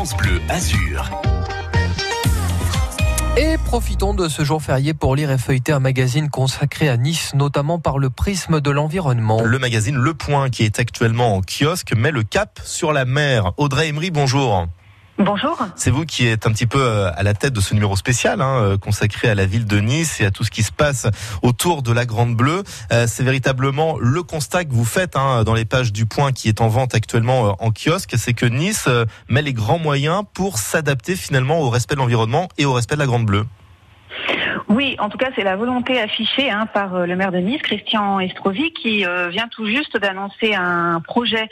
France 0.00 0.16
Bleu 0.16 0.40
Azur. 0.48 1.10
Et 3.36 3.58
profitons 3.66 4.14
de 4.14 4.30
ce 4.30 4.44
jour 4.44 4.62
férié 4.62 4.94
pour 4.94 5.14
lire 5.14 5.30
et 5.30 5.36
feuilleter 5.36 5.72
un 5.72 5.78
magazine 5.78 6.30
consacré 6.30 6.88
à 6.88 6.96
Nice, 6.96 7.34
notamment 7.34 7.78
par 7.78 7.98
le 7.98 8.08
prisme 8.08 8.62
de 8.62 8.70
l'environnement. 8.70 9.42
Le 9.42 9.58
magazine 9.58 9.96
Le 9.96 10.14
Point, 10.14 10.48
qui 10.48 10.64
est 10.64 10.80
actuellement 10.80 11.36
en 11.36 11.42
kiosque, 11.42 11.94
met 11.94 12.12
le 12.12 12.22
cap 12.22 12.60
sur 12.64 12.94
la 12.94 13.04
mer. 13.04 13.52
Audrey 13.58 13.88
Emery, 13.88 14.10
bonjour. 14.10 14.68
Bonjour. 15.22 15.58
C'est 15.76 15.90
vous 15.90 16.06
qui 16.06 16.26
êtes 16.26 16.46
un 16.46 16.50
petit 16.50 16.66
peu 16.66 16.80
euh, 16.80 17.10
à 17.14 17.22
la 17.22 17.34
tête 17.34 17.52
de 17.52 17.60
ce 17.60 17.74
numéro 17.74 17.94
spécial 17.94 18.40
hein, 18.40 18.62
euh, 18.62 18.78
consacré 18.78 19.28
à 19.28 19.34
la 19.34 19.44
ville 19.44 19.66
de 19.66 19.78
Nice 19.78 20.18
et 20.22 20.24
à 20.24 20.30
tout 20.30 20.44
ce 20.44 20.50
qui 20.50 20.62
se 20.62 20.72
passe 20.72 21.06
autour 21.42 21.82
de 21.82 21.92
la 21.92 22.06
Grande 22.06 22.34
Bleue. 22.34 22.62
Euh, 22.90 23.06
c'est 23.06 23.22
véritablement 23.22 23.98
le 24.00 24.22
constat 24.22 24.64
que 24.64 24.72
vous 24.72 24.86
faites 24.86 25.16
hein, 25.16 25.44
dans 25.44 25.52
les 25.52 25.66
pages 25.66 25.92
du 25.92 26.06
Point 26.06 26.32
qui 26.32 26.48
est 26.48 26.62
en 26.62 26.68
vente 26.68 26.94
actuellement 26.94 27.54
en 27.62 27.70
kiosque, 27.70 28.14
c'est 28.16 28.32
que 28.32 28.46
Nice 28.46 28.88
met 29.28 29.42
les 29.42 29.52
grands 29.52 29.78
moyens 29.78 30.24
pour 30.32 30.56
s'adapter 30.56 31.14
finalement 31.16 31.60
au 31.60 31.68
respect 31.68 31.96
de 31.96 32.00
l'environnement 32.00 32.48
et 32.56 32.64
au 32.64 32.72
respect 32.72 32.94
de 32.94 33.00
la 33.00 33.06
Grande 33.06 33.26
Bleue. 33.26 33.44
Oui, 34.70 34.94
en 35.00 35.08
tout 35.08 35.18
cas, 35.18 35.30
c'est 35.34 35.42
la 35.42 35.56
volonté 35.56 36.00
affichée 36.00 36.48
hein, 36.48 36.64
par 36.72 36.94
euh, 36.94 37.04
le 37.04 37.16
maire 37.16 37.32
de 37.32 37.38
Nice, 37.38 37.60
Christian 37.60 38.20
Estrosi, 38.20 38.72
qui 38.72 39.04
euh, 39.04 39.26
vient 39.26 39.48
tout 39.48 39.66
juste 39.66 39.96
d'annoncer 39.98 40.54
un 40.54 41.00
projet 41.00 41.48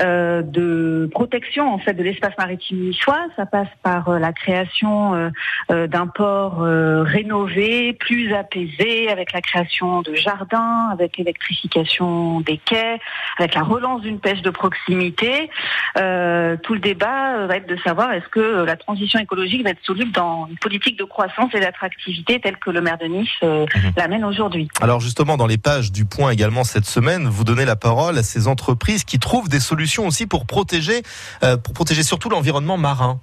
euh, 0.00 0.42
de 0.42 1.08
protection 1.12 1.72
en 1.72 1.78
fait 1.78 1.94
de 1.94 2.02
l'espace 2.02 2.36
maritime 2.36 2.80
niçois. 2.80 3.24
Ça 3.36 3.46
passe 3.46 3.68
par 3.84 4.18
la 4.18 4.32
création 4.32 5.30
d'un 5.68 6.06
port 6.08 6.60
rénové, 6.60 7.92
plus 7.92 8.34
apaisé, 8.34 9.08
avec 9.10 9.32
la 9.32 9.40
création 9.40 10.02
de 10.02 10.14
jardins, 10.14 10.88
avec 10.92 11.16
l'électrification 11.16 12.40
des 12.40 12.58
quais, 12.58 12.98
avec 13.38 13.54
la 13.54 13.62
relance 13.62 14.02
d'une 14.02 14.18
pêche 14.18 14.42
de 14.42 14.50
proximité. 14.50 15.50
tout 15.94 16.74
le 16.74 16.80
débat 16.80 17.46
va 17.46 17.56
être 17.56 17.68
de 17.68 17.76
savoir 17.76 18.12
est-ce 18.12 18.28
que 18.28 18.64
la 18.64 18.76
transition 18.76 19.18
écologique 19.18 19.62
va 19.64 19.70
être 19.70 19.84
soluble 19.84 20.12
dans 20.12 20.46
une 20.48 20.58
politique 20.58 20.98
de 20.98 21.04
croissance 21.04 21.54
et 21.54 21.60
d'attractivité 21.60 22.40
telle 22.40 22.55
que 22.60 22.70
le 22.70 22.80
maire 22.80 22.98
de 22.98 23.06
Nice 23.06 23.28
euh, 23.42 23.66
mhm. 23.74 23.92
l'amène 23.96 24.24
aujourd'hui. 24.24 24.68
Alors 24.80 25.00
justement, 25.00 25.36
dans 25.36 25.46
les 25.46 25.58
pages 25.58 25.92
du 25.92 26.04
Point 26.04 26.30
également 26.30 26.64
cette 26.64 26.86
semaine, 26.86 27.28
vous 27.28 27.44
donnez 27.44 27.64
la 27.64 27.76
parole 27.76 28.18
à 28.18 28.22
ces 28.22 28.48
entreprises 28.48 29.04
qui 29.04 29.18
trouvent 29.18 29.48
des 29.48 29.60
solutions 29.60 30.06
aussi 30.06 30.26
pour 30.26 30.46
protéger, 30.46 31.02
euh, 31.42 31.56
pour 31.56 31.74
protéger 31.74 32.02
surtout 32.02 32.28
l'environnement 32.28 32.76
marin. 32.76 33.20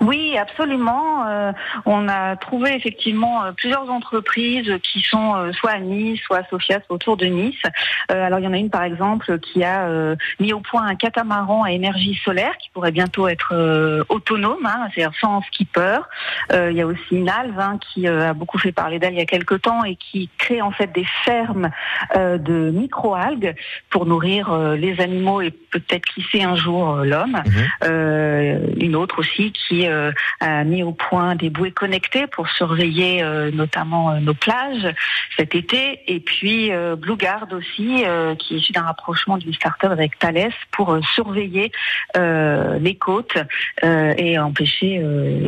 Oui, 0.00 0.36
absolument. 0.38 1.26
Euh, 1.26 1.52
on 1.84 2.08
a 2.08 2.36
trouvé 2.36 2.74
effectivement 2.74 3.44
euh, 3.44 3.52
plusieurs 3.52 3.90
entreprises 3.90 4.72
qui 4.82 5.00
sont 5.02 5.36
euh, 5.36 5.52
soit 5.52 5.72
à 5.72 5.78
Nice, 5.78 6.20
soit 6.22 6.38
à 6.38 6.44
Sofia, 6.48 6.80
soit 6.86 6.96
autour 6.96 7.16
de 7.18 7.26
Nice. 7.26 7.62
alors 8.08 8.38
il 8.38 8.44
y 8.44 8.48
en 8.48 8.52
a 8.52 8.56
une 8.56 8.70
par 8.70 8.84
exemple 8.84 9.38
qui 9.38 9.62
a 9.62 9.88
mis 10.38 10.52
au 10.52 10.60
point 10.60 10.86
un 10.86 10.94
catamaran 10.94 11.62
à 11.62 11.72
énergie 11.72 12.18
solaire 12.24 12.56
qui 12.58 12.70
pourrait 12.70 12.92
bientôt 12.92 13.28
être 13.28 13.54
autonome, 14.08 14.64
hein, 14.64 14.88
c'est-à-dire 14.92 15.16
sans 15.20 15.42
skipper. 15.42 15.98
il 16.52 16.72
y 16.72 16.80
a 16.80 16.86
aussi 16.86 17.12
une 17.12 17.28
alve 17.28 17.58
hein, 17.58 17.78
qui 17.78 18.06
a 18.06 18.32
beaucoup 18.34 18.58
fait 18.58 18.72
parler 18.72 18.98
d'elle 18.98 19.14
il 19.14 19.18
y 19.18 19.22
a 19.22 19.26
quelques 19.26 19.62
temps 19.62 19.84
et 19.84 19.96
qui 19.96 20.28
crée 20.38 20.62
en 20.62 20.70
fait 20.70 20.92
des 20.92 21.06
fermes 21.24 21.70
de 22.14 22.70
microalgues 22.70 23.54
pour 23.90 24.06
nourrir 24.06 24.52
les 24.76 25.00
animaux 25.00 25.40
et 25.40 25.50
peut-être 25.50 26.06
qui 26.06 26.24
sait 26.32 26.42
un 26.42 26.56
jour 26.56 26.96
l'homme. 26.96 27.42
Mhm. 27.46 28.80
une 28.80 28.96
autre 28.96 29.20
aussi 29.20 29.52
qui 29.52 29.86
euh, 29.90 30.12
a 30.40 30.64
mis 30.64 30.82
au 30.82 30.92
point 30.92 31.34
des 31.34 31.50
bouées 31.50 31.72
connectées 31.72 32.26
pour 32.26 32.48
surveiller 32.48 33.22
euh, 33.22 33.50
notamment 33.50 34.12
euh, 34.12 34.20
nos 34.20 34.34
plages 34.34 34.94
cet 35.36 35.54
été. 35.54 36.00
Et 36.06 36.20
puis 36.20 36.70
Blue 36.98 37.16
Guard 37.16 37.46
aussi, 37.52 38.04
qui 38.38 38.54
est 38.54 38.58
issu 38.58 38.72
d'un 38.72 38.82
rapprochement 38.82 39.38
d'une 39.38 39.52
start-up 39.54 39.90
avec 39.90 40.18
Thales 40.18 40.52
pour 40.70 40.98
surveiller 41.14 41.72
les 42.14 42.96
côtes 42.96 43.36
et 43.82 44.38
empêcher, 44.38 45.02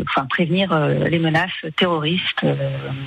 enfin 0.08 0.26
prévenir 0.26 0.74
les 0.78 1.18
menaces 1.18 1.50
terroristes 1.76 2.46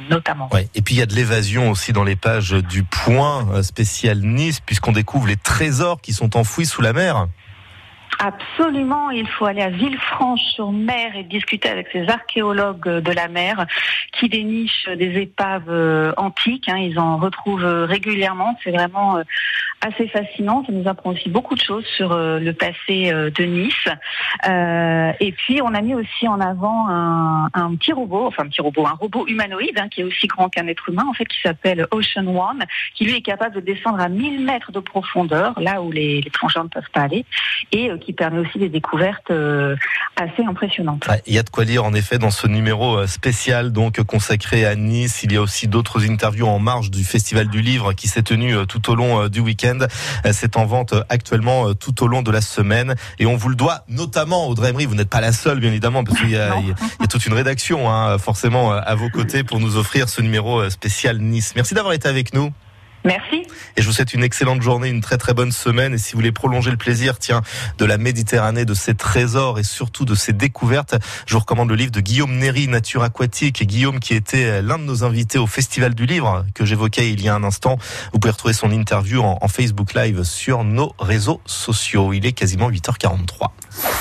notamment. 0.10 0.50
Et 0.76 0.82
puis 0.82 0.96
il 0.96 1.00
y 1.00 1.02
a 1.02 1.06
de 1.06 1.16
l'évasion 1.16 1.72
aussi 1.72 1.94
dans 1.94 2.04
les 2.04 2.16
pages 2.16 2.52
du 2.52 2.84
Point 2.84 3.64
spécial 3.64 4.20
Nice, 4.20 4.60
puisqu'on 4.60 4.92
découvre 4.92 5.28
les 5.28 5.38
trésors 5.38 6.02
qui 6.02 6.14
sont 6.14 6.38
enfouis 6.38 6.66
sous 6.66 6.82
la 6.82 6.94
mer. 6.94 7.28
Absolument, 8.20 9.10
il 9.10 9.28
faut 9.28 9.46
aller 9.46 9.62
à 9.62 9.70
Villefranche-sur-Mer 9.70 11.16
et 11.16 11.24
discuter 11.24 11.70
avec 11.70 11.88
ces 11.92 12.08
archéologues 12.08 13.00
de 13.00 13.12
la 13.12 13.28
mer 13.28 13.66
qui 14.14 14.30
dénichent 14.30 14.90
des 14.90 15.20
épaves 15.20 15.70
euh, 15.70 16.14
antiques. 16.18 16.70
Hein. 16.70 16.78
ils 16.78 17.00
en 17.00 17.18
retrouvent 17.18 17.66
régulièrement. 17.66 18.58
C'est 18.64 18.72
vraiment 18.72 19.18
euh, 19.18 19.24
assez 19.86 20.08
fascinant. 20.08 20.64
Ça 20.66 20.72
nous 20.72 20.88
apprend 20.88 21.12
aussi 21.12 21.30
beaucoup 21.30 21.56
de 21.56 21.62
choses 21.62 21.86
sur 21.98 22.12
euh, 22.12 22.40
le 22.40 22.54
passé 22.54 23.12
de 23.12 23.44
Nice. 23.44 23.88
et 25.20 25.32
puis, 25.32 25.62
on 25.62 25.74
a 25.74 25.82
mis 25.82 25.96
aussi 25.96 26.28
en 26.28 26.40
avant 26.40 26.88
un, 26.90 27.76
petit 27.76 27.94
robot, 27.94 28.28
enfin 28.28 28.44
un 28.44 28.48
petit 28.48 28.62
robot, 28.62 28.86
un 28.86 28.94
robot 28.94 29.28
humanoïde 29.28 29.78
hein, 29.78 29.88
qui 29.90 30.02
est 30.02 30.04
aussi 30.04 30.28
grand 30.28 30.50
qu'un 30.50 30.68
être 30.68 30.90
humain, 30.90 31.06
en 31.10 31.14
fait, 31.14 31.26
qui 31.26 31.40
s'appelle 31.42 31.88
Ocean 31.92 32.28
One, 32.28 32.66
qui 32.96 33.06
lui 33.06 33.16
est 33.16 33.22
capable 33.22 33.56
de 33.56 33.62
descendre 33.62 34.00
à 34.00 34.10
1000 34.10 34.44
mètres 34.44 34.72
de 34.72 34.80
profondeur, 34.80 35.60
là 35.60 35.82
où 35.82 35.92
les, 35.92 36.22
les 36.22 36.32
ne 36.64 36.68
peuvent 36.68 36.92
pas 36.94 37.02
aller, 37.02 37.26
et 37.72 37.90
qui 38.00 38.14
permet 38.14 38.40
aussi 38.40 38.60
des 38.60 38.70
découvertes 38.70 39.32
euh, 39.32 39.76
assez 40.16 40.44
impressionnantes. 40.44 41.08
Il 41.26 41.34
y 41.34 41.40
a 41.40 41.44
de 41.44 41.50
quoi 41.50 41.66
lire 41.66 41.84
en 41.84 41.94
effet 41.94 42.18
dans 42.18 42.32
ce 42.32 42.48
numéro 42.48 42.98
euh, 42.98 43.08
spécial 43.08 43.72
donc 43.72 44.02
consacré 44.04 44.66
à 44.66 44.76
Nice. 44.76 45.24
Il 45.24 45.34
y 45.34 45.38
a 45.38 45.42
aussi 45.42 45.68
d'autres 45.68 46.10
interviews 46.10 46.48
en 46.48 46.60
marge 46.60 46.92
du 46.92 47.04
Festival 47.04 47.48
du 47.50 47.62
Livre 47.62 47.94
qui 47.94 48.08
s'est 48.08 48.24
tenu 48.24 48.56
euh, 48.56 48.66
tout 48.66 48.90
au 48.90 48.96
long 48.96 49.28
du 49.28 49.40
week-end. 49.40 49.75
C'est 50.32 50.58
en 50.58 50.66
vente 50.66 50.94
actuellement 51.10 51.74
tout 51.74 52.04
au 52.04 52.08
long 52.08 52.22
de 52.22 52.32
la 52.32 52.42
semaine 52.42 52.96
et 53.20 53.26
on 53.26 53.36
vous 53.36 53.50
le 53.50 53.56
doit 53.56 53.84
notamment 53.88 54.48
Audrey 54.48 54.70
Emery. 54.70 54.86
Vous 54.86 54.96
n'êtes 54.96 55.10
pas 55.10 55.22
la 55.22 55.32
seule 55.32 55.60
bien 55.60 55.70
évidemment 55.70 56.04
parce 56.04 56.20
qu'il 56.20 56.32
y, 56.32 56.38
a 56.38 56.62
toute 57.10 57.26
une 57.26 57.34
rédaction 57.34 57.92
hein, 57.92 58.18
forcément 58.18 58.72
à 58.72 58.96
vos 58.96 59.10
côtés 59.10 59.44
pour 59.44 59.60
nous 59.60 59.78
offrir 59.78 60.10
ce 60.10 60.22
numéro 60.22 60.70
spécial 60.70 61.20
Nice. 61.20 61.54
Merci 61.56 61.74
d'avoir 61.74 61.94
été 61.94 62.08
avec 62.08 62.34
nous. 62.34 62.52
Merci. 63.06 63.46
Et 63.78 63.82
je 63.82 63.88
vous 63.88 63.94
souhaite 63.94 64.14
une 64.14 64.24
excellente 64.24 64.64
journée, 64.64 64.90
une 64.90 65.02
très 65.02 65.18
très 65.18 65.36
bonne 65.36 65.52
semaine. 65.52 65.94
Et 65.94 65.98
si 66.00 66.14
vous 66.14 66.18
voulez 66.18 66.32
prolonger 66.32 66.72
le 66.72 66.78
plaisir, 66.78 67.20
tiens, 67.20 67.42
de 67.78 67.86
la 67.86 67.98
Méditerranée, 67.98 68.66
de 68.66 68.74
ses 68.74 68.96
trésors 68.96 69.60
et 69.60 69.64
surtout 69.64 70.06
de 70.06 70.16
ses 70.16 70.34
découvertes, 70.34 70.96
je 71.28 71.34
vous 71.34 71.40
recommande 71.40 71.70
le 71.70 71.76
livre 71.76 71.92
de 71.92 72.02
Guillaume 72.02 72.36
Néry, 72.36 72.68
Nature 72.68 73.04
aquatique. 73.04 73.62
Et 73.62 73.68
Guillaume 73.68 74.00
qui 74.00 74.16
était 74.16 74.62
l'un 74.64 74.80
de 74.80 74.84
nos 74.84 75.04
invités 75.04 75.38
au 75.38 75.48
Festival 75.48 75.94
du 75.94 76.08
Livre 76.08 76.46
que 76.56 76.66
j'évoquais 76.66 77.12
il 77.12 77.22
y 77.22 77.30
a 77.30 77.36
un 77.36 77.44
instant. 77.44 77.78
Vous 78.12 78.20
pouvez 78.20 78.32
retrouver 78.32 78.54
son 78.56 78.72
interview 78.72 79.22
en, 79.22 79.38
en 79.40 79.48
Facebook 79.48 79.94
Live 79.94 80.24
sur 80.24 80.64
nos 80.64 80.94
réseaux 80.98 81.42
sociaux. 81.46 82.12
Il 82.12 82.26
est 82.26 82.34
quasiment 82.34 82.72
8h43. 82.72 83.50